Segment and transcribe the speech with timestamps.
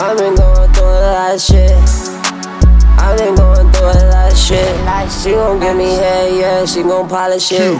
[0.00, 1.76] I've been going through a lot of shit.
[2.96, 4.72] I've been going through a lot of shit.
[5.12, 7.78] She gon' give me head, yeah, she gon' polish it.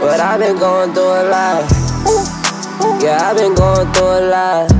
[0.00, 1.70] But I've been going through a lot.
[3.02, 4.70] Yeah, I've been going through a lot.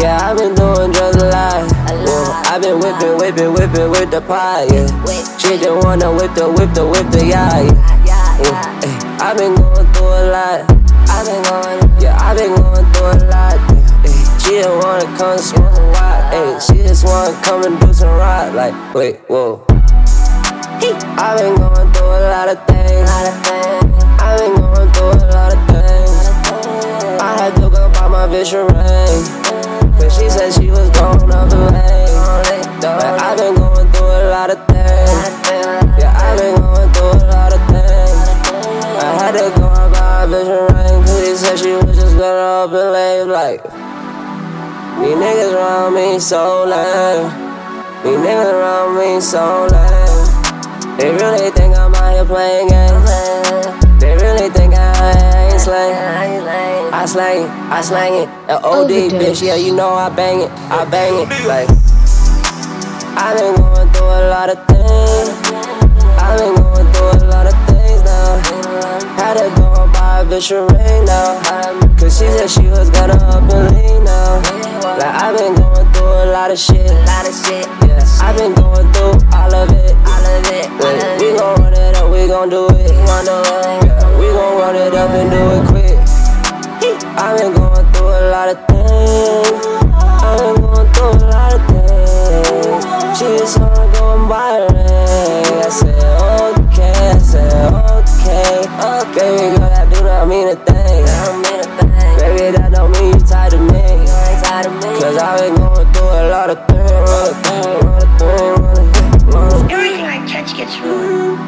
[0.00, 2.46] Yeah, I've been doing drugs a lot.
[2.46, 4.88] I've been whipping, whipping, whipping with the pot, yeah.
[5.36, 7.60] She just wanna whip the, whip the, whip the, yeah.
[8.06, 9.18] yeah.
[9.20, 10.64] I've been going through a lot.
[11.12, 11.99] I've been going,
[15.40, 16.34] wanna smoke a lot.
[16.34, 18.52] Ay, she just wanna come and do some rock.
[18.54, 19.64] Like, wait, whoa.
[21.16, 23.08] I've been going through a lot of things.
[24.20, 26.28] I've been going through a lot of things.
[27.20, 29.92] I had to go buy my bitch a ring.
[29.96, 32.80] Cause she said she was going up the lane.
[32.80, 35.10] But I've been going through a lot of things.
[36.00, 38.20] Yeah, I've been going through a lot of things.
[39.00, 41.04] I had to go buy a bitch a ring.
[41.04, 43.26] Cause she said she was just gonna up and leave.
[43.28, 43.60] Like,
[45.00, 47.30] these niggas around me so lame.
[48.04, 50.96] These niggas around me so lame.
[50.98, 54.00] They really think I'm out here playing games.
[54.00, 56.10] They really think I ain't slang.
[56.92, 58.28] I slang it, I slang it.
[58.46, 61.28] The OD bitch, yeah, you know I bang it, I bang it.
[61.46, 61.68] Like,
[63.16, 65.59] I've been going through a lot of things.
[70.48, 71.96] And buy a bitch a ring now.
[71.98, 74.40] Cause she said she was gonna up and leave now.
[74.80, 76.86] Like, I've been going through a lot of shit.
[76.86, 79.96] Yeah, I've been going through all of it.
[80.90, 82.90] Yeah, we gon' run it up, we gon' do it.
[82.90, 85.98] Yeah, we gon' run it up and do it quick.
[87.16, 89.66] I've been going through a lot of things.
[90.22, 92.84] I've been going through a lot of things.
[93.18, 94.88] She just wanna go and buy ring.
[95.60, 96.00] I said,
[96.56, 97.52] okay, I said,
[97.92, 99.36] okay, okay.
[99.38, 99.79] Baby girl,
[100.10, 101.04] I mean a thing.
[101.06, 101.90] Don't mean a thing.
[102.18, 103.80] Baby, that don't mean you tired of me.
[104.60, 105.00] Me.
[105.00, 106.90] Cause I been going through a lot of things.
[106.90, 109.70] Run a thing, run a thing, run a thing, run a thing.
[109.70, 111.38] Everything I touch gets ruined.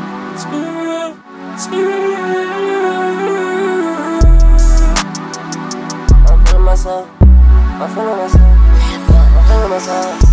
[6.27, 7.09] I'm feeling myself.
[7.21, 8.41] I'm feeling myself.
[8.41, 10.32] I'm feeling myself.